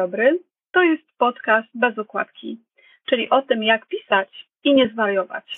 [0.00, 0.38] dobry.
[0.72, 2.58] To jest podcast bez okładki,
[3.08, 4.28] czyli o tym, jak pisać
[4.64, 5.56] i nie zwariować.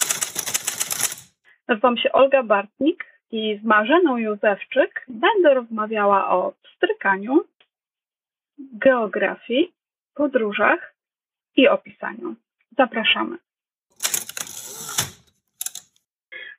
[1.68, 7.40] Nazywam się Olga Bartnik i z Marzeną Józefczyk będę rozmawiała o strykaniu,
[8.58, 9.72] geografii,
[10.14, 10.94] podróżach
[11.56, 12.34] i o pisaniu.
[12.78, 13.36] Zapraszamy.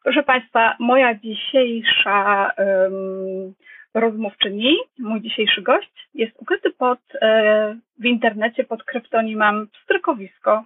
[0.03, 3.53] Proszę Państwa, moja dzisiejsza um,
[3.93, 10.63] rozmówczyni, mój dzisiejszy gość, jest ukryty pod, e, w internecie pod kryptonimem Strykowisko.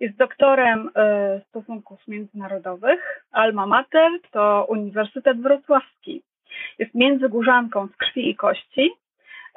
[0.00, 3.24] Jest doktorem e, stosunków międzynarodowych.
[3.32, 6.22] Alma Mater to Uniwersytet Wrocławski.
[6.78, 8.90] Jest międzygórzanką z krwi i kości.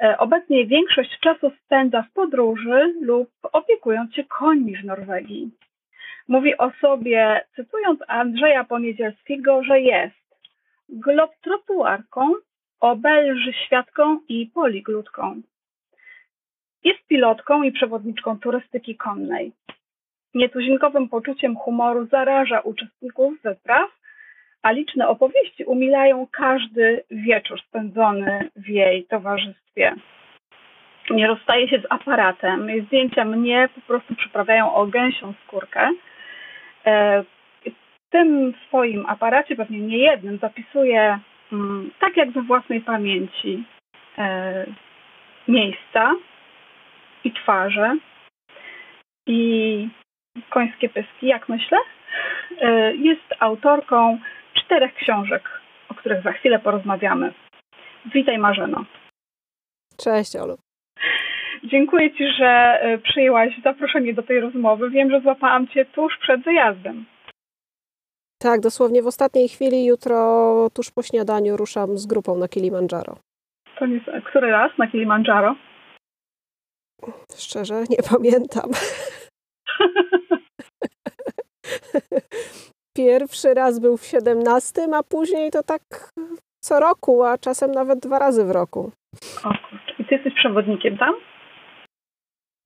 [0.00, 5.50] E, obecnie większość czasu spędza w podróży lub opiekując się końmi w Norwegii.
[6.28, 10.22] Mówi o sobie, cytując Andrzeja Poniedzielskiego, że jest
[10.88, 12.34] globtrotuarką,
[12.82, 15.42] obelży świadką i poliglutką.
[16.84, 19.52] Jest pilotką i przewodniczką turystyki konnej.
[20.34, 23.90] Nietuzinkowym poczuciem humoru zaraża uczestników wypraw,
[24.62, 29.94] a liczne opowieści umilają każdy wieczór spędzony w jej towarzystwie.
[31.10, 32.68] Nie rozstaje się z aparatem.
[32.86, 35.90] Zdjęcia mnie po prostu przyprawiają o gęsią skórkę.
[36.86, 37.22] E,
[37.64, 41.18] w tym swoim aparacie, pewnie nie jednym, zapisuje
[41.98, 43.64] tak jak we własnej pamięci,
[44.18, 44.66] e,
[45.48, 46.14] miejsca
[47.24, 47.96] i twarze
[49.26, 49.88] i
[50.50, 51.78] końskie pyski, jak myślę.
[52.60, 54.18] E, jest autorką
[54.54, 57.32] czterech książek, o których za chwilę porozmawiamy.
[58.14, 58.84] Witaj Marzeno.
[59.96, 60.58] Cześć Olu.
[61.64, 64.90] Dziękuję Ci, że e, przyjęłaś zaproszenie do tej rozmowy.
[64.90, 67.04] Wiem, że złapałam Cię tuż przed wyjazdem.
[68.42, 73.16] Tak, dosłownie w ostatniej chwili, jutro tuż po śniadaniu ruszam z grupą na Kilimandżaro.
[73.78, 73.86] To
[74.30, 75.56] który raz na Kilimandżaro?
[77.36, 78.70] Szczerze, nie pamiętam.
[82.96, 86.10] Pierwszy raz był w 17, a później to tak
[86.62, 88.92] co roku, a czasem nawet dwa razy w roku.
[89.44, 89.94] O kurczę.
[89.98, 91.14] I ty jesteś przewodnikiem tam?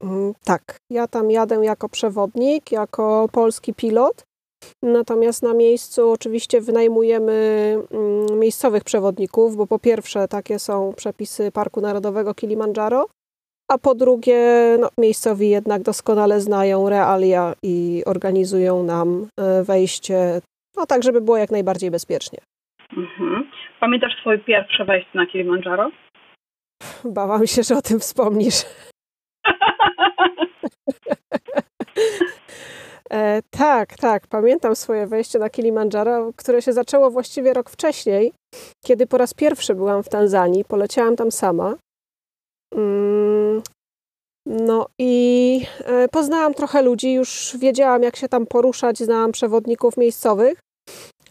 [0.03, 4.26] Mm, tak, ja tam jadę jako przewodnik, jako polski pilot.
[4.83, 7.33] Natomiast na miejscu oczywiście wynajmujemy
[7.91, 13.07] mm, miejscowych przewodników, bo po pierwsze takie są przepisy Parku Narodowego Kilimandżaro,
[13.71, 14.41] a po drugie
[14.81, 20.41] no, miejscowi jednak doskonale znają realia i organizują nam e, wejście,
[20.77, 22.39] no tak, żeby było jak najbardziej bezpiecznie.
[22.97, 23.51] Mhm.
[23.81, 25.91] Pamiętasz swoje pierwsze wejście na Kilimandżaro?
[27.05, 28.65] Bałam się, że o tym wspomnisz.
[33.11, 34.27] E, tak, tak.
[34.27, 38.33] Pamiętam swoje wejście na Kilimandżaro, które się zaczęło właściwie rok wcześniej,
[38.85, 40.65] kiedy po raz pierwszy byłam w Tanzanii.
[40.65, 41.75] Poleciałam tam sama.
[42.75, 43.63] Mm,
[44.47, 50.59] no i e, poznałam trochę ludzi, już wiedziałam, jak się tam poruszać, znałam przewodników miejscowych,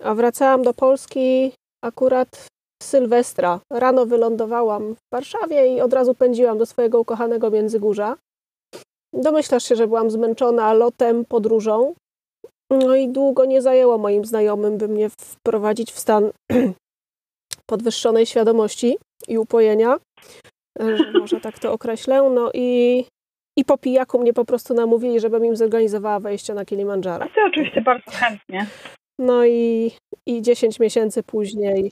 [0.03, 1.51] a wracałam do Polski
[1.83, 2.47] akurat
[2.81, 3.59] w Sylwestra.
[3.71, 8.15] Rano wylądowałam w Warszawie i od razu pędziłam do swojego ukochanego Międzygórza.
[9.15, 11.93] Domyślasz się, że byłam zmęczona lotem, podróżą.
[12.71, 16.31] No i długo nie zajęło moim znajomym, by mnie wprowadzić w stan
[17.69, 19.97] podwyższonej świadomości i upojenia,
[20.79, 22.29] że może tak to określę.
[22.29, 23.05] No i,
[23.57, 27.25] i po pijaku mnie po prostu namówili, żebym im zorganizowała wejście na Kilimandżaro.
[27.25, 28.67] A ty oczywiście bardzo chętnie.
[29.19, 29.91] No i,
[30.25, 31.91] i 10 miesięcy później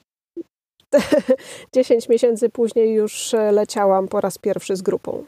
[1.76, 5.26] 10 miesięcy później już leciałam po raz pierwszy z grupą.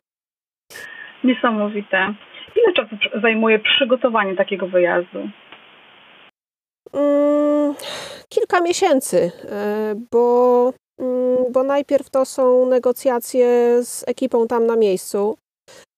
[1.25, 2.13] Niesamowite.
[2.55, 5.29] Ile czasu zajmuje przygotowanie takiego wyjazdu?
[6.93, 7.75] Mm,
[8.29, 13.47] kilka miesięcy, e, bo, mm, bo najpierw to są negocjacje
[13.83, 15.37] z ekipą tam na miejscu.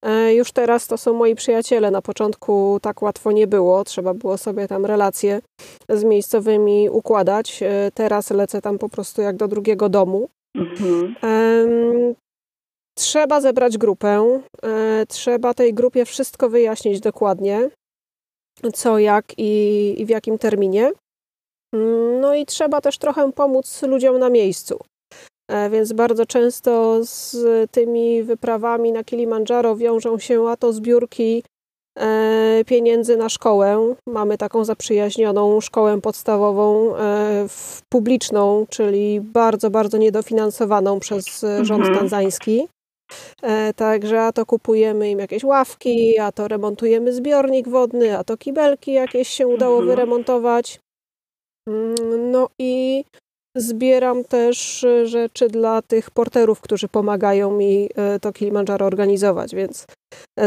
[0.04, 1.90] E, już teraz to są moi przyjaciele.
[1.90, 3.84] Na początku tak łatwo nie było.
[3.84, 5.40] Trzeba było sobie tam relacje
[5.88, 7.62] z miejscowymi układać.
[7.62, 10.28] E, teraz lecę tam po prostu jak do drugiego domu.
[10.56, 11.14] Mhm.
[12.98, 17.70] Trzeba zebrać grupę, e, trzeba tej grupie wszystko wyjaśnić dokładnie,
[18.74, 20.92] co, jak i, i w jakim terminie.
[21.74, 24.78] Mm, no i trzeba też trochę pomóc ludziom na miejscu.
[25.50, 27.36] E, więc bardzo często z
[27.70, 31.42] tymi wyprawami na Kilimandżaro wiążą się a to zbiórki
[31.98, 33.94] e, pieniędzy na szkołę.
[34.08, 36.94] Mamy taką zaprzyjaźnioną szkołę podstawową
[37.88, 41.98] publiczną, czyli bardzo, bardzo niedofinansowaną przez rząd mhm.
[41.98, 42.68] tanzański.
[43.42, 48.36] E, także a to kupujemy im jakieś ławki, a to remontujemy zbiornik wodny, a to
[48.36, 49.88] kibelki jakieś się udało mhm.
[49.88, 50.80] wyremontować.
[51.68, 53.04] Mm, no i
[53.56, 57.88] Zbieram też rzeczy dla tych porterów, którzy pomagają mi
[58.20, 59.86] to Kilimandżaro organizować, więc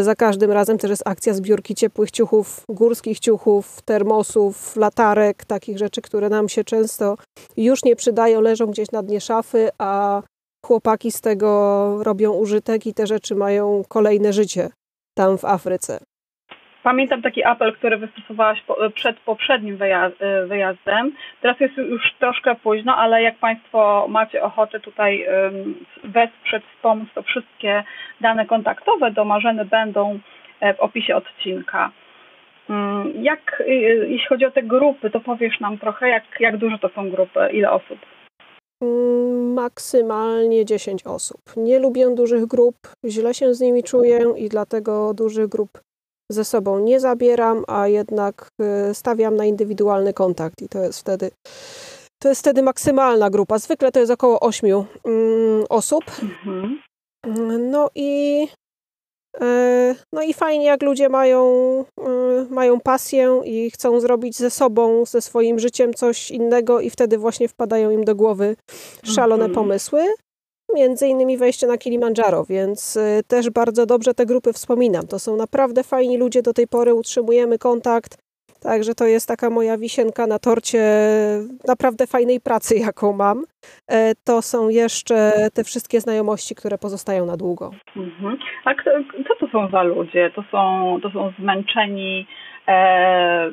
[0.02, 6.02] za każdym razem też jest akcja zbiórki ciepłych ciuchów, górskich ciuchów, termosów, latarek, takich rzeczy,
[6.02, 7.18] które nam się często
[7.58, 10.22] już nie przydają, leżą gdzieś na dnie szafy, a
[10.66, 11.50] chłopaki z tego
[12.04, 14.69] robią użytek i te rzeczy mają kolejne życie
[15.16, 16.00] tam w Afryce.
[16.84, 18.63] Pamiętam taki apel, który wystosowałaś
[18.94, 19.78] przed poprzednim
[20.48, 21.12] wyjazdem.
[21.42, 25.25] Teraz jest już troszkę późno, ale jak Państwo macie ochotę tutaj
[26.04, 27.84] wesprzeć, wspomóc, to wszystkie
[28.22, 30.19] dane kontaktowe do Marzeny będą
[30.60, 31.92] e, w opisie odcinka.
[32.69, 36.80] Mm, jak, y, jeśli chodzi o te grupy, to powiesz nam trochę, jak, jak duże
[36.80, 38.00] to są grupy, ile osób?
[39.54, 41.42] Maksymalnie 10 osób.
[41.57, 42.75] Nie lubię dużych grup,
[43.06, 45.81] źle się z nimi czuję i dlatego dużych grup
[46.31, 48.50] ze sobą nie zabieram, a jednak
[48.89, 51.31] y, stawiam na indywidualny kontakt i to jest wtedy
[52.22, 53.60] to jest wtedy maksymalna grupa.
[53.60, 56.04] Zwykle to jest około 8 mm, osób.
[56.24, 56.80] Mhm.
[57.72, 58.48] No i
[60.13, 61.45] no i fajnie, jak ludzie mają,
[62.00, 67.18] y, mają pasję i chcą zrobić ze sobą, ze swoim życiem coś innego, i wtedy
[67.18, 68.56] właśnie wpadają im do głowy
[69.04, 69.56] szalone mhm.
[69.56, 70.04] pomysły
[70.74, 75.07] między innymi wejście na Kilimandżaro, więc y, też bardzo dobrze te grupy wspominam.
[75.07, 78.18] To są naprawdę fajni ludzie, do tej pory utrzymujemy kontakt,
[78.63, 80.84] także to jest taka moja wisienka na torcie
[81.68, 83.44] naprawdę fajnej pracy, jaką mam.
[83.88, 87.72] E, to są jeszcze te wszystkie znajomości, które pozostają na długo.
[87.96, 88.38] Mhm.
[88.66, 88.92] A kto,
[89.28, 90.31] co to są za ludzie?
[90.36, 92.28] To są, to są zmęczeni
[92.68, 93.52] e,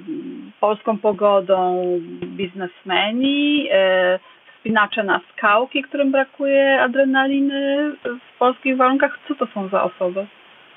[0.60, 1.84] polską pogodą
[2.22, 4.18] biznesmeni, e,
[4.58, 9.18] wspinacze na skałki, którym brakuje adrenaliny w polskich warunkach.
[9.28, 10.26] Co to są za osoby?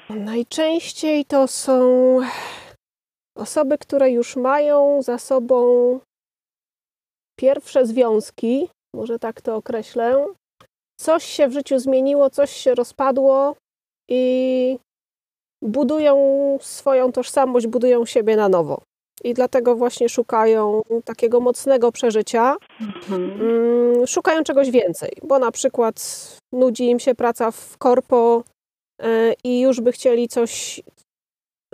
[0.09, 1.81] Najczęściej to są
[3.35, 5.99] osoby, które już mają za sobą
[7.39, 10.25] pierwsze związki, może tak to określę.
[10.99, 13.55] Coś się w życiu zmieniło, coś się rozpadło
[14.09, 14.77] i
[15.61, 18.81] budują swoją tożsamość, budują siebie na nowo
[19.23, 22.55] i dlatego właśnie szukają takiego mocnego przeżycia.
[22.81, 23.41] Mhm.
[23.41, 25.95] Mm, szukają czegoś więcej, bo na przykład
[26.53, 28.43] nudzi im się praca w korpo
[29.01, 30.81] e, i już by chcieli coś,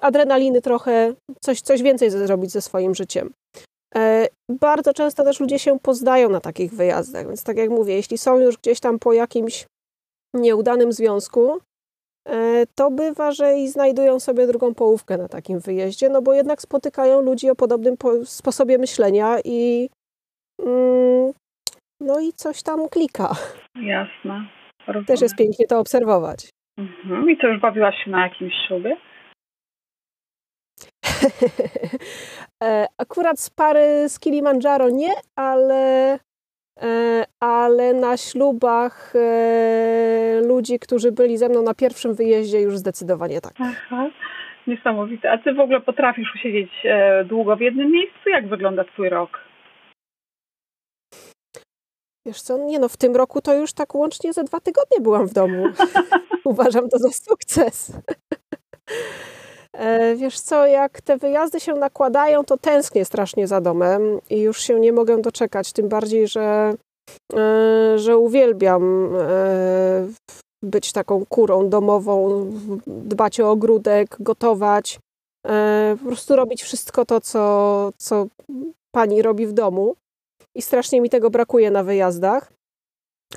[0.01, 3.33] adrenaliny trochę, coś, coś więcej zrobić ze swoim życiem.
[3.95, 8.17] E, bardzo często też ludzie się pozdają na takich wyjazdach, więc tak jak mówię, jeśli
[8.17, 9.65] są już gdzieś tam po jakimś
[10.33, 11.59] nieudanym związku,
[12.29, 16.61] E, to bywa, że i znajdują sobie drugą połówkę na takim wyjeździe, no bo jednak
[16.61, 19.89] spotykają ludzi o podobnym sposobie myślenia i
[20.65, 21.31] mm,
[21.99, 23.29] no i coś tam klika.
[23.75, 24.47] Jasne.
[24.87, 25.05] Rozumiem.
[25.05, 26.49] Też jest pięknie to obserwować.
[26.77, 27.29] Mhm.
[27.29, 28.97] I to już bawiłaś się na jakimś ślubie?
[32.63, 36.19] E, akurat z pary z Kilimandżaro nie, ale
[36.81, 43.41] E, ale na ślubach e, ludzi, którzy byli ze mną na pierwszym wyjeździe, już zdecydowanie
[43.41, 43.53] tak.
[43.59, 44.09] Aha,
[44.67, 45.31] niesamowite.
[45.31, 46.71] A ty w ogóle potrafisz usiedzieć
[47.25, 48.29] długo w jednym miejscu?
[48.29, 49.39] Jak wygląda twój rok?
[52.25, 55.27] Wiesz co, nie no, w tym roku to już tak łącznie ze dwa tygodnie byłam
[55.27, 55.67] w domu.
[56.45, 58.01] Uważam to za sukces.
[59.77, 64.61] E, wiesz co, jak te wyjazdy się nakładają, to tęsknię strasznie za domem i już
[64.61, 66.73] się nie mogę doczekać, tym bardziej, że,
[67.33, 70.07] e, że uwielbiam e,
[70.63, 72.45] być taką kurą domową,
[72.87, 74.99] dbać o ogródek, gotować,
[75.99, 78.27] po prostu robić wszystko to, co, co
[78.95, 79.95] pani robi w domu.
[80.55, 82.56] I strasznie mi tego brakuje na wyjazdach.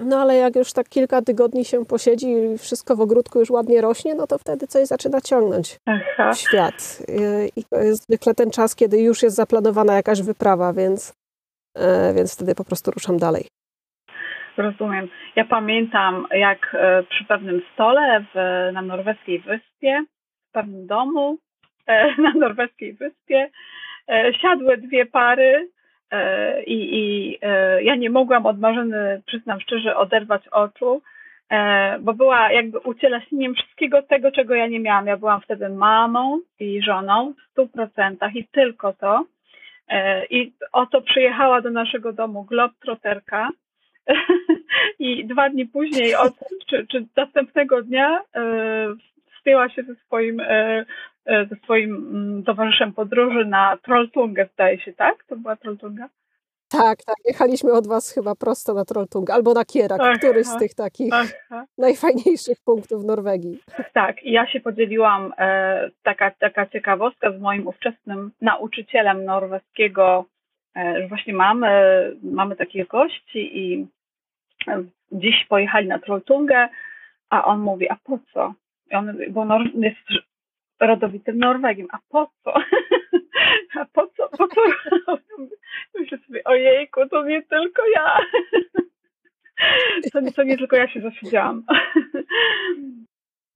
[0.05, 3.81] No ale jak już tak kilka tygodni się posiedzi i wszystko w ogródku już ładnie
[3.81, 6.33] rośnie, no to wtedy coś zaczyna ciągnąć Aha.
[6.33, 7.03] w świat.
[7.57, 11.15] I to jest zwykle ten czas, kiedy już jest zaplanowana jakaś wyprawa, więc,
[11.77, 13.45] e, więc wtedy po prostu ruszam dalej.
[14.57, 15.09] Rozumiem.
[15.37, 18.37] Ja pamiętam, jak e, przy pewnym stole w,
[18.73, 20.05] na norweskiej wyspie,
[20.49, 21.39] w pewnym domu
[21.87, 23.51] e, na norweskiej wyspie,
[24.43, 25.69] siadły dwie pary
[26.67, 31.03] i, i e, ja nie mogłam od Marzeny, przyznam szczerze, oderwać oczu,
[31.51, 35.07] e, bo była jakby ucieleśnieniem wszystkiego tego, czego ja nie miałam.
[35.07, 39.25] Ja byłam wtedy mamą i żoną w stu procentach i tylko to.
[40.31, 43.49] I oto przyjechała do naszego domu Globetrotterka
[44.99, 46.33] i dwa dni później, od,
[46.67, 48.21] czy, czy następnego dnia
[49.41, 50.85] wspięła się ze swoim E,
[51.27, 55.25] ze swoim mm, towarzyszem podróży na Trolltungę, zdaje się, tak?
[55.25, 56.09] To była Trolltunga?
[56.69, 57.17] Tak, tak.
[57.25, 61.13] Jechaliśmy od Was chyba prosto na Trolltungę albo na Kierak, Aha, któryś z tych takich
[61.15, 61.65] aha.
[61.79, 63.59] najfajniejszych punktów Norwegii.
[63.93, 70.25] Tak, i ja się podzieliłam, e, taka, taka ciekawostka z moim ówczesnym nauczycielem norweskiego
[70.75, 71.71] że właśnie mamy,
[72.23, 73.87] mamy takich gości i
[75.13, 76.69] dziś pojechali na Trolltungę,
[77.31, 78.55] a on mówi, a po co?
[78.91, 79.99] I on, bo Nor- jest
[80.81, 82.55] rodowitym Norwegiem, a po co?
[83.81, 84.29] a po co?
[84.29, 84.61] Po co?
[85.99, 88.19] Myślę sobie, ojejku, to nie tylko ja.
[90.13, 91.63] to, to nie tylko ja się zasiedziałam.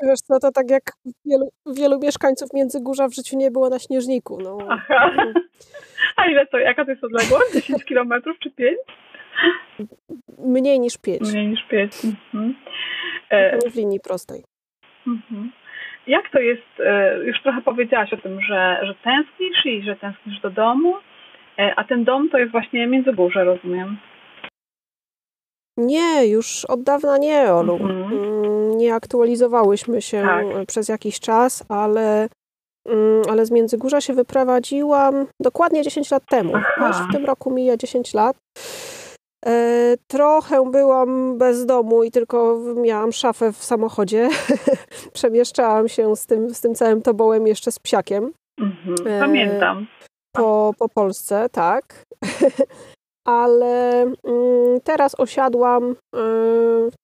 [0.02, 0.82] Wiesz co, to tak jak
[1.26, 4.38] wielu, wielu mieszkańców Międzygórza w życiu nie było na Śnieżniku.
[4.42, 4.58] No.
[4.68, 5.10] Aha.
[6.16, 7.52] A ile to, jaka to jest odległość?
[7.52, 8.78] 10 kilometrów czy 5?
[10.38, 11.32] Mniej niż 5.
[11.32, 11.92] Mniej niż 5.
[12.04, 12.54] Mhm.
[13.30, 13.70] E...
[13.70, 14.44] W linii prostej.
[15.06, 15.52] Mhm.
[16.06, 20.40] Jak to jest, e, już trochę powiedziałaś o tym, że, że tęsknisz i że tęsknisz
[20.40, 20.94] do domu,
[21.58, 23.96] e, a ten dom to jest właśnie Międzygórze, rozumiem.
[25.76, 27.74] Nie, już od dawna nie, Olu.
[27.74, 28.12] Mhm.
[28.12, 30.66] Mm, nie aktualizowałyśmy się tak.
[30.66, 32.28] przez jakiś czas, ale,
[32.88, 36.52] mm, ale z Międzygórza się wyprowadziłam dokładnie 10 lat temu.
[36.76, 38.36] Aż w tym roku mija 10 lat.
[39.46, 44.28] E, trochę byłam bez domu i tylko miałam szafę w samochodzie.
[45.12, 48.32] Przemieszczałam się z tym, z tym całym tobołem jeszcze z psiakiem.
[48.60, 49.86] Mhm, pamiętam.
[50.32, 52.04] Po, po Polsce, tak.
[53.26, 55.96] Ale mm, teraz osiadłam y,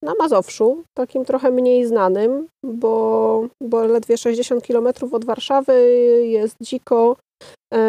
[0.03, 5.91] na Mazowszu, takim trochę mniej znanym, bo, bo ledwie 60 km od Warszawy
[6.25, 7.30] jest dziko, E,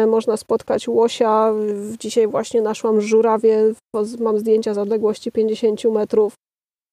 [0.06, 1.52] można spotkać łosia.
[1.98, 3.72] Dzisiaj właśnie naszłam żurawie,
[4.20, 6.34] mam zdjęcia z odległości 50 metrów.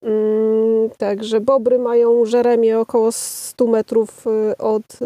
[0.03, 4.99] Mm, także bobry mają żeremie około 100 metrów y, od,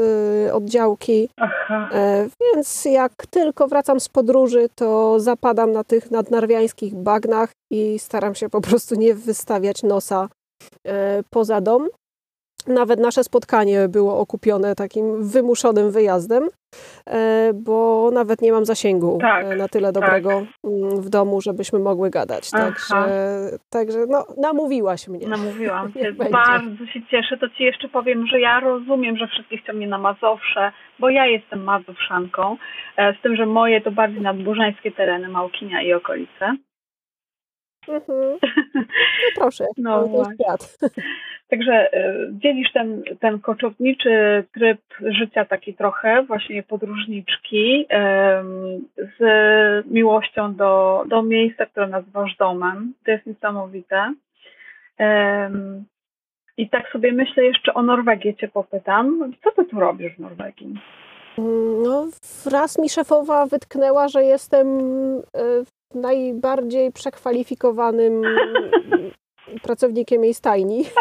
[0.48, 1.29] y, od działki.
[1.38, 1.89] Aha.
[1.93, 8.36] E, więc jak tylko wracam z podróży, to zapadam na tych nadnarwiańskich bagnach i staram
[8.36, 10.29] się po prostu nie wystawiać nosa
[10.88, 11.88] e, poza dom.
[12.67, 16.43] Nawet nasze spotkanie było okupione takim wymuszonym wyjazdem,
[17.08, 20.03] e, bo nawet nie mam zasięgu tak, e, na tyle tak.
[20.03, 21.01] dobrego tak.
[21.01, 22.51] w domu, żebyśmy mogły gadać.
[22.51, 22.96] Także,
[23.70, 25.27] także no, namówiłaś mnie.
[25.27, 26.13] Namówiłam cię.
[26.32, 27.38] Bardzo się cieszę.
[27.38, 31.25] To ci jeszcze powiem, że ja rozumiem, że wszyscy chcą mnie na Mazowsze, bo ja
[31.25, 32.58] jestem mazowszanką,
[32.98, 36.55] e, z tym, że moje to bardziej nadburzańskie tereny, Małkinia i okolice.
[37.88, 38.38] Mhm.
[39.25, 40.78] No proszę, no to świat.
[41.50, 44.82] Także e, dzielisz ten, ten koczowniczy tryb
[45.20, 47.86] życia taki trochę, właśnie podróżniczki,
[48.98, 49.22] z
[49.86, 52.94] miłością do, do miejsca, które nazywasz domem.
[53.06, 54.13] To jest niesamowite.
[56.58, 59.34] I tak sobie myślę jeszcze o Norwegię cię popytam.
[59.44, 60.80] Co ty tu robisz w Norwegii?
[61.84, 62.08] No,
[62.52, 65.42] raz mi szefowa wytknęła, że jestem e,
[65.96, 68.22] najbardziej przekwalifikowanym
[69.64, 70.86] pracownikiem jej stajni.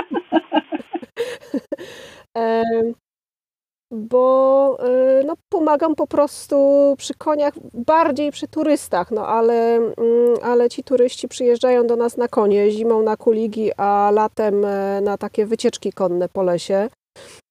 [3.93, 6.57] bo e, no, pomagam po prostu
[6.99, 9.95] przy koniach, bardziej przy turystach, no ale, mm,
[10.43, 15.19] ale ci turyści przyjeżdżają do nas na konie, zimą na kuligi, a latem e, na
[15.19, 16.89] takie wycieczki konne po lesie.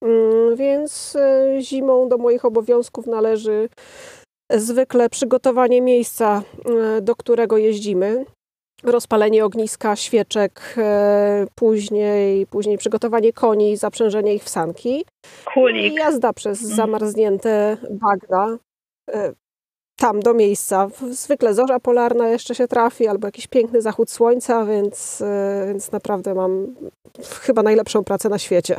[0.04, 3.70] Mm, więc e, zimą do moich obowiązków należy
[4.56, 6.44] zwykle przygotowanie miejsca,
[6.98, 8.26] e, do którego jeździmy,
[8.84, 15.06] rozpalenie ogniska, świeczek, e, później, później przygotowanie koni, zaprzężenie ich w sanki.
[15.54, 15.94] Kulik.
[15.94, 16.76] I jazda przez mhm.
[16.76, 18.58] zamarznięte bagna
[19.10, 19.34] e,
[19.98, 20.88] tam do miejsca.
[21.10, 25.24] Zwykle zorza polarna jeszcze się trafi, albo jakiś piękny zachód słońca, więc,
[25.68, 26.76] więc naprawdę mam
[27.42, 28.76] chyba najlepszą pracę na świecie.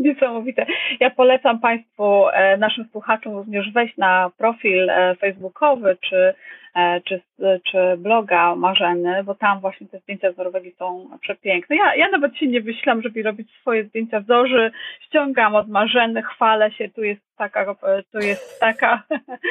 [0.08, 0.66] Niesamowite.
[1.00, 6.34] Ja polecam Państwu, e, naszym słuchaczom również wejść na profil e, facebookowy czy,
[6.74, 7.20] e, czy,
[7.64, 11.76] czy bloga Marzeny, bo tam właśnie te zdjęcia z Norwegii są przepiękne.
[11.76, 14.70] Ja, ja nawet się nie wyślam, żeby robić swoje zdjęcia w zorzy.
[15.00, 17.74] Ściągam od Marzeny, chwalę się, tu jest taka,
[18.12, 19.02] tu jest taka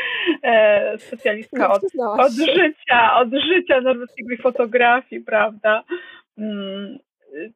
[1.07, 1.81] specjalistka od,
[2.19, 5.83] od życia, od życia norweskiej fotografii, prawda?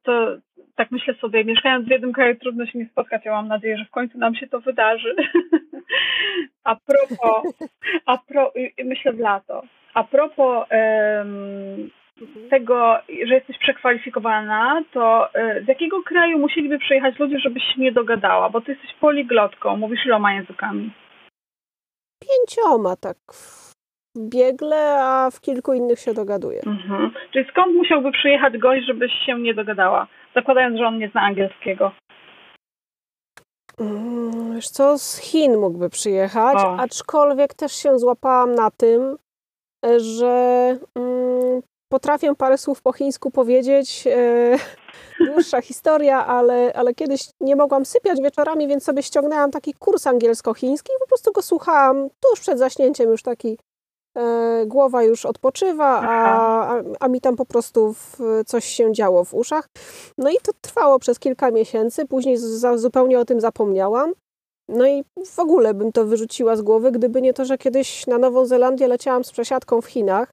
[0.02, 0.36] To
[0.76, 3.24] tak myślę sobie, mieszkając w jednym kraju trudno się nie spotkać.
[3.24, 5.14] Ja mam nadzieję, że w końcu nam się to wydarzy.
[6.64, 7.54] a propos,
[8.06, 8.52] a pro,
[8.84, 9.62] myślę w lato.
[9.94, 11.90] A propos um,
[12.50, 17.92] tego, że jesteś przekwalifikowana, to e, z jakiego kraju musieliby przyjechać ludzie, żebyś się nie
[17.92, 18.50] dogadała?
[18.50, 20.92] Bo ty jesteś poliglotką, mówisz iloma językami?
[22.20, 23.16] Pięcioma, tak
[24.18, 26.60] biegle, a w kilku innych się dogaduje.
[26.66, 27.10] Mhm.
[27.32, 30.06] Czyli skąd musiałby przyjechać gość, żebyś się nie dogadała?
[30.34, 31.92] Zakładając, że on nie zna angielskiego.
[33.80, 36.76] Mm, wiesz co, z Chin mógłby przyjechać, o.
[36.76, 39.16] aczkolwiek też się złapałam na tym,
[39.96, 44.04] że mm, potrafię parę słów po chińsku powiedzieć.
[44.06, 44.56] E,
[45.26, 50.92] dłuższa historia, ale, ale kiedyś nie mogłam sypiać wieczorami, więc sobie ściągnęłam taki kurs angielsko-chiński
[50.96, 53.56] i po prostu go słuchałam tuż przed zaśnięciem, już taki e,
[54.66, 57.94] głowa już odpoczywa, a, a, mi tam po prostu
[58.46, 59.68] coś się działo w uszach.
[60.18, 62.36] No i to trwało przez kilka miesięcy, później
[62.74, 64.12] zupełnie o tym zapomniałam.
[64.68, 68.18] No i w ogóle bym to wyrzuciła z głowy, gdyby nie to, że kiedyś na
[68.18, 70.30] Nową Zelandię leciałam z przesiadką w Chinach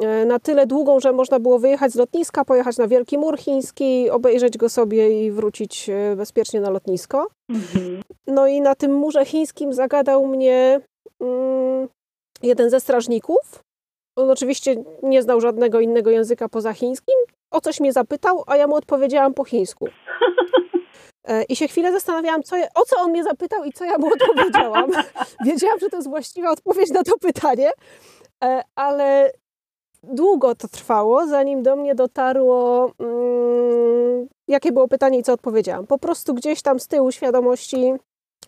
[0.00, 4.10] E, na tyle długą, że można było wyjechać z lotniska, pojechać na Wielki Mur Chiński,
[4.10, 7.28] obejrzeć go sobie i wrócić e, bezpiecznie na lotnisko.
[7.50, 8.02] Mhm.
[8.26, 10.80] No i na tym murze chińskim zagadał mnie
[11.20, 11.88] mm,
[12.44, 13.64] jeden ze strażników.
[14.16, 17.14] On oczywiście nie znał żadnego innego języka poza chińskim.
[17.50, 19.88] O coś mnie zapytał, a ja mu odpowiedziałam po chińsku.
[21.28, 24.10] E, I się chwilę zastanawiałam, co o co on mnie zapytał i co ja mu
[24.20, 24.90] odpowiedziałam.
[25.44, 27.70] Wiedziałam, że to jest właściwa odpowiedź na to pytanie,
[28.74, 29.32] ale
[30.02, 35.86] długo to trwało, zanim do mnie dotarło, mm, jakie było pytanie i co odpowiedziałam.
[35.86, 37.94] Po prostu gdzieś tam z tyłu świadomości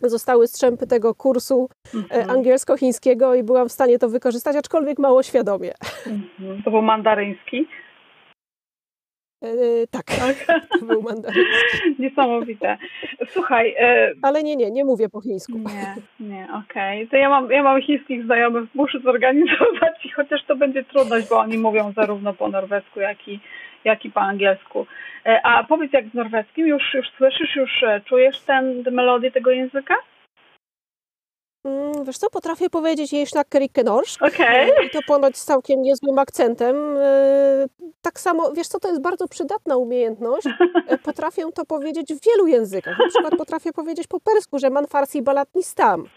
[0.02, 2.30] zostały strzępy tego kursu e, mhm.
[2.30, 5.72] angielsko-chińskiego i byłam w stanie to wykorzystać, aczkolwiek mało świadomie.
[6.06, 6.62] Mhm.
[6.62, 7.68] To był mandaryński?
[9.46, 10.36] E, tak, tak,
[10.80, 11.94] to był mandaryński.
[11.98, 12.78] Niesamowite.
[13.28, 13.74] Słuchaj.
[13.78, 14.12] E...
[14.22, 15.58] Ale nie, nie, nie mówię po chińsku.
[15.58, 15.94] Nie,
[16.28, 16.98] nie, okej.
[16.98, 17.06] Okay.
[17.10, 21.38] To ja mam, ja mam chińskich znajomych, muszę zorganizować i chociaż to będzie trudność, bo
[21.38, 23.40] oni mówią zarówno po norwesku, jak i,
[23.84, 24.86] jak i po angielsku.
[25.26, 29.50] E, a powiedz, jak z norweskim, już, już słyszysz, już e, czujesz ten melodię tego
[29.50, 29.94] języka?
[31.66, 34.22] Mm, wiesz co, potrafię powiedzieć jej szlakkerike norsk.
[34.22, 34.68] Okay.
[34.86, 36.96] I to ponoć z całkiem niezłym akcentem.
[36.96, 37.66] E,
[38.02, 40.46] tak samo, wiesz co, to jest bardzo przydatna umiejętność.
[40.88, 42.98] E, potrafię to powiedzieć w wielu językach.
[42.98, 46.08] Na przykład potrafię powiedzieć po persku, że man farsi balatni stam.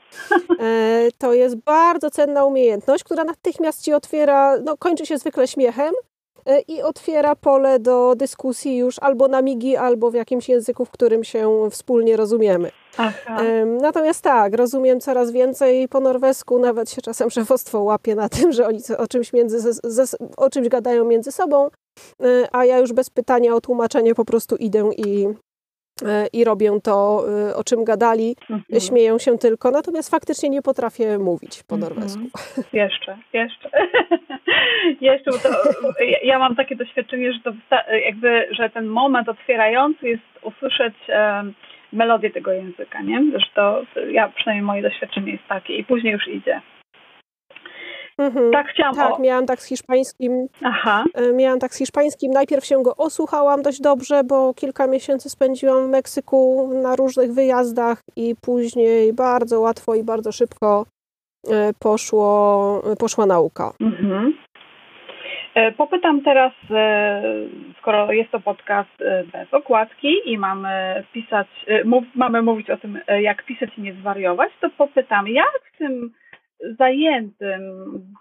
[0.59, 5.93] E, to jest bardzo cenna umiejętność, która natychmiast ci otwiera, no kończy się zwykle śmiechem,
[5.93, 6.18] E,
[6.67, 11.23] i otwiera pole do dyskusji już albo na migi, albo w jakimś języku, w którym
[11.23, 12.71] się wspólnie rozumiemy.
[12.97, 13.37] Aha.
[13.81, 18.67] Natomiast tak, rozumiem coraz więcej po norwesku, nawet się czasem szefostwo łapie na tym, że
[18.67, 19.71] oni o czymś, między,
[20.37, 21.67] o czymś gadają między sobą,
[22.23, 25.48] e, a ja już bez pytania o tłumaczenie po prostu idę i, E,
[26.33, 28.81] i robią to, e, o czym gadali, mhm.
[28.81, 31.93] śmieją się tylko, natomiast faktycznie nie potrafię mówić po mhm.
[31.93, 32.23] norwesku.
[32.73, 33.69] Jeszcze, jeszcze.
[35.01, 35.49] jeszcze, bo to,
[36.23, 37.51] ja mam takie doświadczenie, że to
[38.05, 41.53] jakby, że ten moment otwierający jest usłyszeć um,
[41.93, 43.23] melodię tego języka, nie?
[43.31, 46.61] Zresztą ja, przynajmniej moje doświadczenie jest takie i później już idzie.
[48.19, 48.51] Mhm.
[48.51, 48.95] Tak chciałam.
[48.95, 49.21] Tak, o...
[49.21, 50.47] miałam tak z hiszpańskim.
[50.63, 51.03] Aha.
[51.15, 52.31] E, miałam tak z hiszpańskim.
[52.31, 58.03] Najpierw się go osłuchałam dość dobrze, bo kilka miesięcy spędziłam w Meksyku na różnych wyjazdach
[58.15, 60.85] i później bardzo łatwo i bardzo szybko
[61.51, 63.73] e, poszło, poszła nauka.
[63.81, 64.33] Mhm.
[65.55, 66.53] E, popytam teraz,
[67.79, 68.97] skoro jest to podcast
[69.33, 71.47] bez okładki i mamy pisać,
[72.15, 76.11] mamy mówić o tym, jak pisać i nie zwariować, to popytam, jak w tym
[76.77, 77.61] zajętym,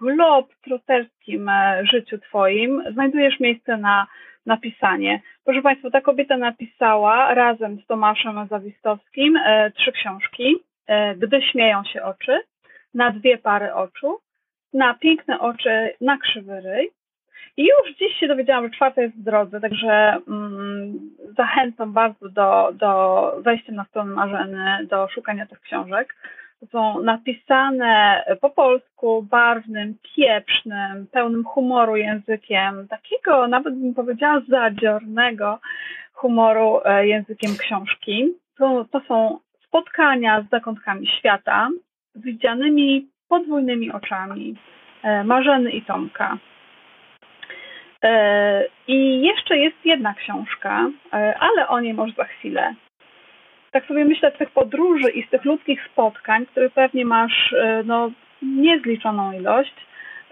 [0.00, 4.06] globtroterskim e, życiu Twoim znajdujesz miejsce na
[4.46, 5.20] napisanie.
[5.44, 10.56] Proszę Państwa, ta kobieta napisała razem z Tomaszem Zawistowskim e, trzy książki.
[10.86, 12.40] E, Gdy śmieją się oczy,
[12.94, 14.18] na dwie pary oczu,
[14.72, 16.90] na piękne oczy, na krzywy ryj.
[17.56, 20.98] I już dziś się dowiedziałam, że czwarta jest w drodze, także mm,
[21.36, 26.14] zachęcam bardzo do, do wejścia na stronę Marzeny, do szukania tych książek
[26.66, 35.58] są napisane po polsku, barwnym, pieprznym, pełnym humoru językiem, takiego nawet bym powiedziała zadziornego
[36.12, 38.34] humoru e, językiem książki.
[38.58, 41.68] To, to są spotkania z zakątkami świata,
[42.14, 44.54] widzianymi podwójnymi oczami
[45.02, 46.38] e, Marzeny i Tomka.
[48.02, 50.90] E, I jeszcze jest jedna książka,
[51.40, 52.74] ale o niej może za chwilę
[53.70, 57.82] tak sobie myślę z tych podróży i z tych ludzkich spotkań, których pewnie masz e,
[57.84, 58.10] no,
[58.42, 59.74] niezliczoną ilość,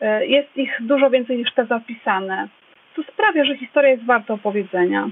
[0.00, 2.48] e, jest ich dużo więcej niż te zapisane.
[2.96, 5.10] To sprawia, że historia jest warta opowiedzenia.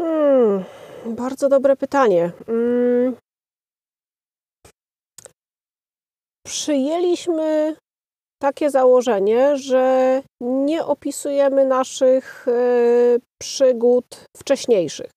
[0.00, 0.64] Hmm,
[1.06, 2.30] bardzo dobre pytanie.
[2.46, 3.16] Hmm.
[6.46, 7.76] Przyjęliśmy
[8.42, 12.52] takie założenie, że nie opisujemy naszych e,
[13.40, 15.10] przygód wcześniejszych.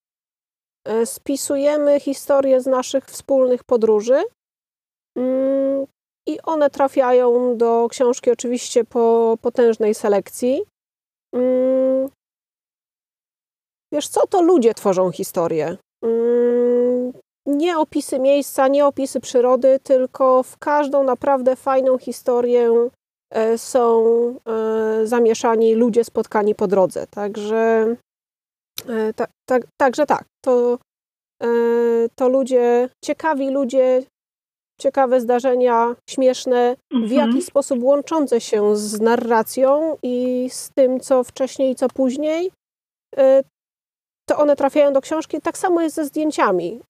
[0.88, 4.23] E, spisujemy historie z naszych wspólnych podróży
[5.17, 5.86] mm,
[6.28, 10.62] i one trafiają do książki oczywiście po potężnej selekcji.
[11.36, 12.10] Mm,
[13.93, 15.78] wiesz co, to ludzie tworzą historię.
[16.04, 17.13] Mm,
[17.45, 22.89] nie opisy miejsca, nie opisy przyrody, tylko w każdą naprawdę fajną historię
[23.34, 24.04] e, są
[24.45, 27.08] e, zamieszani ludzie spotkani po drodze.
[27.08, 27.95] Także
[29.16, 30.78] tak, tak, także tak, to,
[32.16, 34.04] to ludzie, ciekawi ludzie
[34.82, 37.28] ciekawe zdarzenia, śmieszne, w Mhm.
[37.30, 42.52] jakiś sposób łączące się z narracją i z tym, co wcześniej, co później,
[43.20, 43.44] y,
[44.30, 45.42] to one trafiają do książki.
[45.42, 46.82] Tak samo jest ze zdjęciami.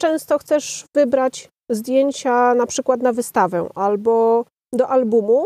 [0.00, 5.44] Często chcesz wybrać zdjęcia na przykład na wystawę albo do albumu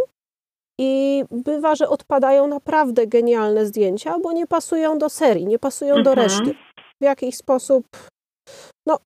[0.81, 6.11] i bywa, że odpadają naprawdę genialne zdjęcia, bo nie pasują do serii, nie pasują do
[6.11, 6.19] Mhm.
[6.19, 6.55] reszty.
[7.01, 7.85] W jakiś sposób,
[8.87, 8.99] no,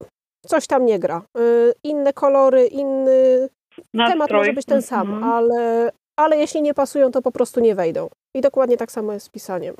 [0.47, 1.23] coś tam nie gra.
[1.39, 3.49] Y, Inne kolory, inny
[3.95, 4.39] temat Nastrój.
[4.39, 5.33] może być ten sam, Mhm.
[5.33, 8.09] ale, ale jeśli nie pasują, to po prostu nie wejdą.
[8.37, 9.75] I dokładnie tak samo jest z pisaniem.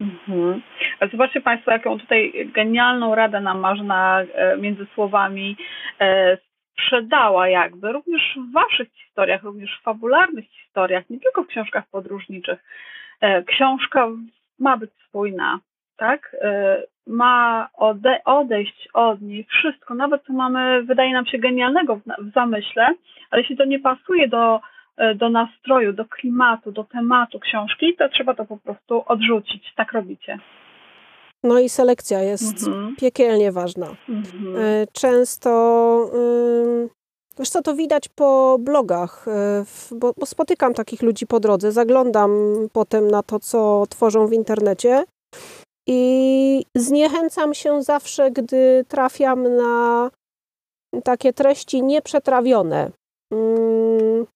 [0.00, 0.62] Mhm.
[1.12, 5.56] Zobaczcie Państwo, jaką tutaj genialną radę nam Marzena e, między słowami
[6.00, 6.38] e,
[6.72, 12.64] sprzedała jakby, również w Waszych historiach, również w fabularnych historiach, nie tylko w książkach podróżniczych.
[13.20, 14.08] E, Książka
[14.58, 15.58] ma być spójna,
[15.96, 16.36] tak?
[16.40, 22.02] E, Ma ode, odejść od niej wszystko, nawet co mamy, wydaje nam się genialnego w,
[22.18, 22.94] w zamyśle,
[23.30, 24.60] ale jeśli to nie pasuje do,
[24.96, 29.74] e, do nastroju, do klimatu, do tematu książki, to trzeba to po prostu odrzucić.
[29.74, 30.38] Tak robicie.
[31.42, 32.96] No i selekcja jest Mhm.
[32.96, 33.96] piekielnie ważna.
[34.08, 34.56] Mhm.
[34.56, 36.10] E, Często,
[37.38, 42.30] wiesz co, to widać po blogach, e, bo, bo spotykam takich ludzi po drodze, zaglądam
[42.72, 45.04] potem na to, co tworzą w internecie
[45.88, 50.10] i zniechęcam się zawsze, gdy trafiam na
[51.04, 52.90] takie treści nieprzetrawione.
[53.34, 54.26] Ym,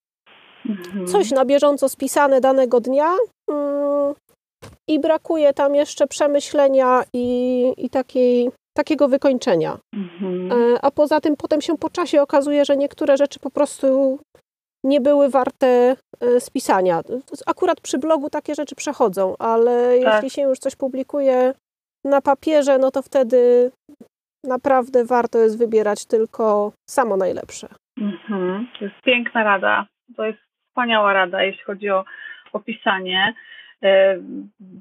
[0.68, 1.06] Mhm.
[1.06, 3.12] Coś na bieżąco spisane danego dnia
[3.50, 3.95] mm,
[4.88, 9.78] i brakuje tam jeszcze przemyślenia i, i takiej, takiego wykończenia.
[9.94, 10.52] Mhm.
[10.52, 14.18] E, A poza tym potem się po czasie okazuje, że niektóre rzeczy po prostu
[14.84, 17.00] nie były warte e, spisania.
[17.46, 20.14] Akurat przy blogu takie rzeczy przechodzą, ale Tak.
[20.14, 21.54] jeśli się już coś publikuje
[22.04, 23.70] na papierze, no to wtedy
[24.44, 27.68] naprawdę warto jest wybierać tylko samo najlepsze.
[28.00, 28.68] Mhm.
[28.78, 29.86] To jest piękna rada.
[30.16, 32.04] To jest wspaniała rada, jeśli chodzi o,
[32.52, 33.34] o pisanie.
[33.34, 33.34] E,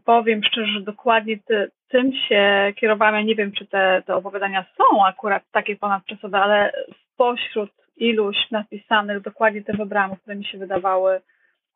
[0.06, 3.16] Powiem szczerze, że dokładnie ty, tym się kierowałam.
[3.16, 6.72] Ja nie wiem, czy te, te opowiadania są akurat takie ponadczasowe, ale
[7.14, 11.22] spośród iluś napisanych dokładnie te wybrałam, które mi się wydawały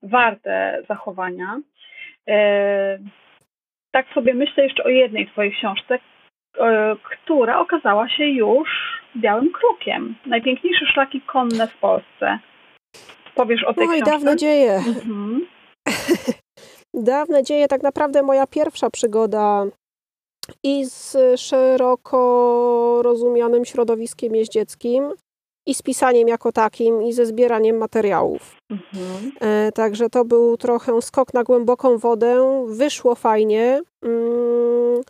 [0.04, 1.60] warte zachowania.
[2.28, 3.00] E,
[3.92, 6.00] Tak sobie myślę jeszcze o jednej twojej książce,
[6.60, 8.70] e, która okazała się już
[9.16, 10.16] białym krukiem.
[10.26, 12.40] Najpiękniejsze szlaki konne w Polsce.
[13.36, 14.12] Powiesz o tej Oj, książce?
[14.12, 14.74] dawne dzieje.
[14.76, 15.46] Mhm.
[17.04, 19.66] Dawne dzieje, tak naprawdę moja pierwsza przygoda
[20.64, 25.14] i z szeroko rozumianym środowiskiem jeździeckim,
[25.70, 28.56] i z pisaniem jako takim, i ze zbieraniem materiałów.
[28.72, 29.32] Mhm.
[29.40, 32.66] E, Także to był trochę skok na głęboką wodę.
[32.68, 33.82] Wyszło fajnie.
[34.04, 35.02] Mm,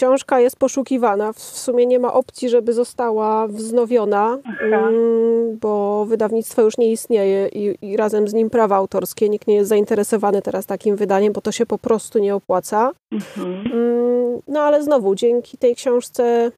[0.00, 1.32] Książka jest poszukiwana.
[1.32, 4.88] W sumie nie ma opcji, żeby została wznowiona, Aha.
[4.88, 9.28] mm, bo wydawnictwo już nie istnieje i, i razem z nim prawa autorskie.
[9.28, 12.92] Nikt nie jest zainteresowany teraz takim wydaniem, bo to się po prostu nie opłaca.
[13.12, 13.72] Mhm.
[13.72, 16.52] Mm, No ale znowu, dzięki tej książce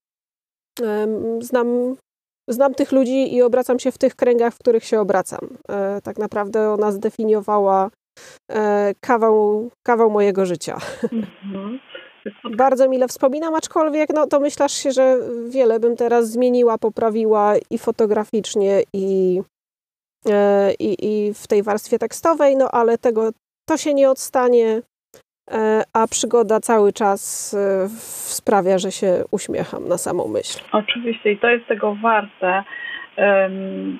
[1.40, 1.96] znam,
[2.48, 5.48] znam tych ludzi i obracam się w tych kręgach, w których się obracam.
[5.68, 7.90] E, Tak naprawdę ona zdefiniowała
[8.50, 10.78] e, kawał, kawał mojego życia.
[11.02, 11.78] Mhm.
[12.56, 15.16] Bardzo mile wspominam, aczkolwiek no, to myślasz się, że
[15.48, 19.40] wiele bym teraz zmieniła, poprawiła i fotograficznie, i,
[20.30, 23.30] e, i, i w tej warstwie tekstowej, no ale tego
[23.68, 24.82] to się nie odstanie,
[25.50, 27.88] e, a przygoda cały czas e,
[28.38, 30.60] sprawia, że się uśmiecham na samą myśl.
[30.72, 32.64] Oczywiście i to jest tego warte.
[33.16, 33.98] Um,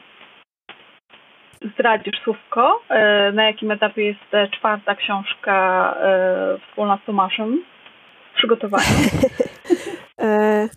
[1.62, 2.81] zdradzisz słówko,
[3.33, 5.95] na jakim etapie jest czwarta książka
[6.71, 7.64] wspólna z Tomaszem
[8.38, 8.85] w przygotowaniu.
[10.20, 10.68] E,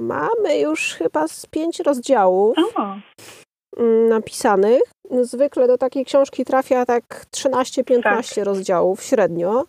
[0.00, 2.94] Mamy już chyba z pięć rozdziałów O,
[3.76, 4.82] mm, napisanych.
[5.22, 9.64] Zwykle do takiej książki trafia tak 13-15 rozdziałów średnio.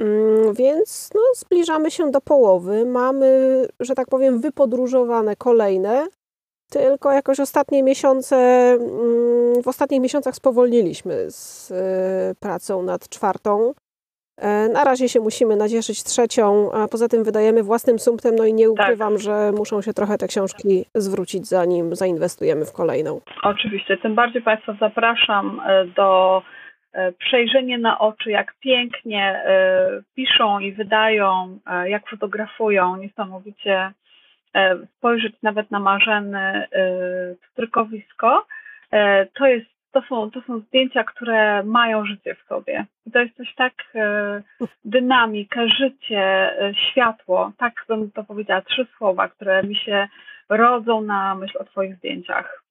[0.00, 2.86] Mm, Więc no, zbliżamy się do połowy.
[2.86, 6.06] Mamy, że tak powiem, wypodróżowane kolejne.
[6.70, 8.36] Tylko jakoś ostatnie miesiące,
[8.72, 13.74] mm, w ostatnich miesiącach spowolniliśmy z e, pracą nad czwartą.
[14.40, 18.54] E, Na razie się musimy nacieszyć trzecią, a poza tym wydajemy własnym sumptem, no i
[18.54, 23.20] nie ukrywam, że muszą się trochę te książki zwrócić, zanim zainwestujemy w kolejną.
[23.42, 23.96] oczywiście.
[23.96, 26.42] Tym bardziej Państwa zapraszam e, do
[26.92, 29.42] e, przejrzenia na oczy, jak pięknie
[30.14, 32.96] piszą i wydają, jak fotografują.
[32.96, 33.92] Niesamowicie
[34.96, 36.66] spojrzeć nawet na marzeny
[37.52, 38.46] strykowisko.
[38.92, 42.86] E, To, jest, to, są, to są zdjęcia, które mają życie w sobie.
[43.06, 44.42] I to jest coś tak e,
[44.84, 46.22] dynamika, życie,
[46.60, 47.52] e, światło.
[47.58, 48.62] Tak bym to powiedziała.
[48.62, 50.08] Trzy słowa, które mi się
[50.48, 52.62] rodzą na myśl o Twoich zdjęciach.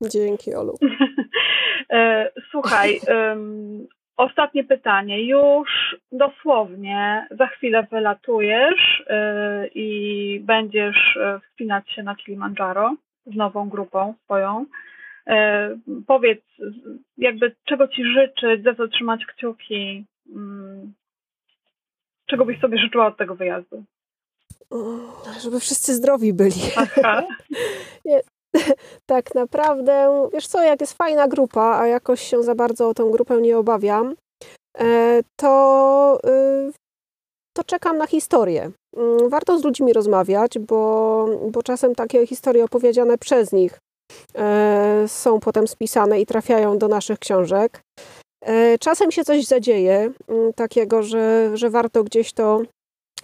[0.00, 0.78] Dzięki, Olu.
[2.50, 3.00] Słuchaj,
[4.16, 5.26] Ostatnie pytanie.
[5.26, 9.04] Już dosłownie za chwilę wylatujesz y,
[9.74, 12.94] i będziesz y, wspinać się na Kilimandżaro
[13.26, 14.66] z nową grupą swoją.
[15.28, 15.32] Y,
[16.06, 16.44] powiedz,
[17.18, 20.04] jakby czego ci życzyć, za co trzymać kciuki,
[20.34, 20.92] mm,
[22.26, 23.84] czego byś sobie życzyła od tego wyjazdu?
[25.42, 26.60] Żeby wszyscy zdrowi byli.
[26.76, 27.22] Aha.
[28.04, 28.20] Nie,
[29.06, 33.08] tak naprawdę, wiesz co, jak jest fajna grupa, a jakoś się za bardzo o tę
[33.12, 34.14] grupę nie obawiam,
[34.78, 36.72] e, to, y,
[37.56, 38.70] to czekam na historię.
[38.96, 43.78] Mm, warto z ludźmi rozmawiać, bo, bo czasem takie historie opowiedziane przez nich e,
[45.06, 47.82] są potem spisane i trafiają do naszych książek.
[48.42, 52.62] E, czasem się coś zadzieje, mm, takiego, że, że warto gdzieś to,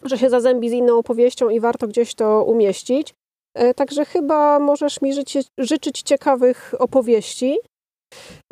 [0.04, 3.14] że się zazębi z inną opowieścią i warto gdzieś to umieścić.
[3.54, 7.58] E, także chyba możesz mi życie, życzyć ciekawych opowieści.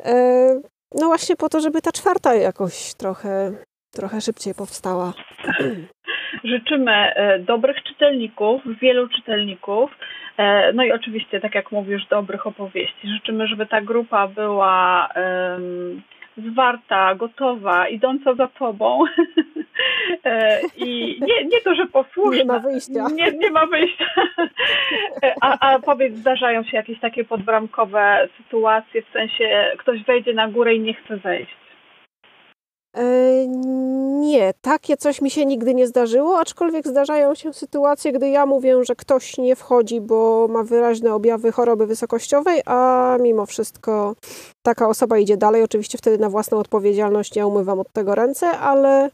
[0.03, 0.61] E,
[0.95, 3.53] no właśnie po to, żeby ta czwarta jakoś trochę,
[3.95, 5.13] trochę szybciej powstała.
[6.45, 9.99] Życzymy e, dobrych czytelników, wielu czytelników.
[10.75, 13.09] No i oczywiście, tak jak mówisz, dobrych opowieści.
[13.09, 15.09] Życzymy, żeby ta grupa była
[16.37, 19.01] zwarta, gotowa, idąca za tobą.
[20.25, 22.39] E, I nie, nie to, że posłuszna.
[22.39, 23.07] Nie ma wyjścia.
[23.15, 24.05] Nie, nie ma wyjścia.
[25.23, 30.49] E, a, a powiedz, zdarzają się jakieś takie podbramkowe sytuacje, w sensie ktoś wejdzie na
[30.49, 31.66] górę i nie chce zejść?
[32.97, 33.47] E,
[34.21, 38.85] nie, takie coś mi się nigdy nie zdarzyło, aczkolwiek zdarzają się sytuacje, gdy ja mówię,
[38.85, 44.15] że ktoś nie wchodzi, bo ma wyraźne objawy choroby wysokościowej, a mimo wszystko
[44.63, 45.63] taka osoba idzie dalej.
[45.63, 49.11] Oczywiście wtedy na własną odpowiedzialność ja umywam od tego ręce, ale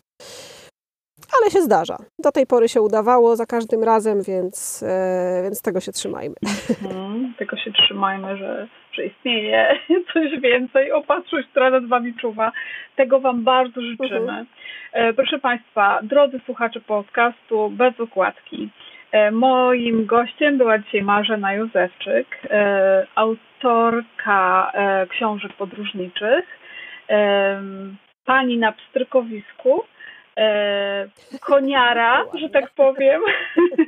[1.40, 1.96] ale się zdarza.
[2.18, 6.34] Do tej pory się udawało za każdym razem, więc, e, więc tego się trzymajmy.
[6.84, 9.74] Mhm, tego się trzymajmy, że, że istnieje
[10.12, 12.52] coś więcej, opatrzność, która nad Wami czuwa.
[12.96, 14.16] Tego Wam bardzo życzymy.
[14.16, 14.46] Mhm.
[14.92, 18.70] E, proszę Państwa, drodzy słuchacze podcastu, bez okładki.
[19.12, 22.26] E, moim gościem była dzisiaj Marzena Józefczyk,
[23.14, 24.72] autorka
[25.08, 26.44] książek podróżniczych,
[28.24, 29.84] pani na pstrykowisku,
[30.38, 31.08] e,
[31.40, 33.20] koniara, że tak powiem.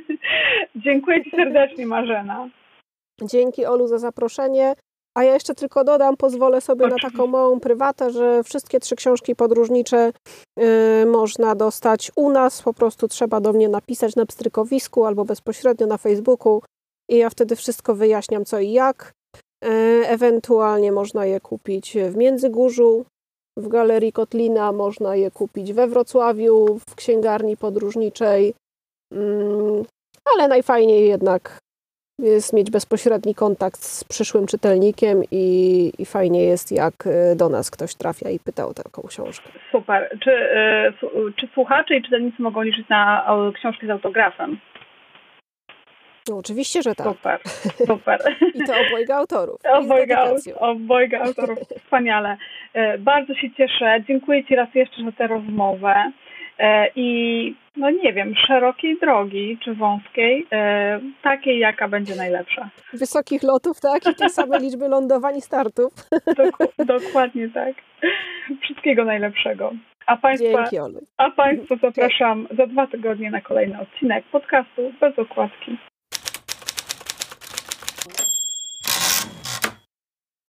[0.85, 2.49] Dziękuję Ci serdecznie, Marzena.
[3.21, 4.75] Dzięki Olu za zaproszenie.
[5.17, 7.07] A ja jeszcze tylko dodam, pozwolę sobie Oczywiście.
[7.07, 10.11] na taką małą prywatę, że wszystkie trzy książki podróżnicze
[10.59, 12.61] y, można dostać u nas.
[12.61, 16.61] Po prostu trzeba do mnie napisać na pstrykowisku albo bezpośrednio na Facebooku
[17.09, 19.13] i ja wtedy wszystko wyjaśniam co i jak.
[19.65, 19.67] Y,
[20.07, 23.05] ewentualnie można je kupić w Międzygórzu,
[23.57, 28.53] w Galerii Kotlina, można je kupić we Wrocławiu, w księgarni podróżniczej,
[29.11, 29.83] mm,
[30.33, 31.59] ale najfajniej jednak
[32.19, 37.71] jest mieć bezpośredni kontakt z przyszłym czytelnikiem i, i fajnie jest, jak y, do nas
[37.71, 39.49] ktoś trafia i pyta o taką książkę.
[39.71, 40.17] Super.
[40.23, 44.57] Czy, y, czy słuchacze i czytelnicy mogą liczyć na książki z autografem?
[46.29, 47.07] No, oczywiście, że tak.
[47.07, 47.39] Super,
[47.87, 48.19] super.
[48.53, 49.61] I to obojga autorów.
[49.69, 52.37] Obojga, obojga autorów, wspaniale.
[52.73, 54.03] E, bardzo się cieszę.
[54.07, 56.11] Dziękuję Ci raz jeszcze za tę rozmowę.
[56.59, 62.69] E, I no nie wiem, szerokiej drogi czy wąskiej, e, takiej jaka będzie najlepsza.
[62.93, 64.07] Wysokich lotów, tak?
[64.11, 65.93] I tej samej liczby lądowań i startów.
[66.37, 67.73] Dok dokładnie tak.
[68.61, 69.71] Wszystkiego najlepszego.
[70.07, 75.77] A Państwa, Dzięki, a państwa zapraszam za dwa tygodnie na kolejny odcinek podcastu bez okładki.